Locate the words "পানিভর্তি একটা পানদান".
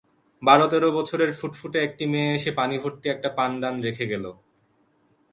2.51-3.75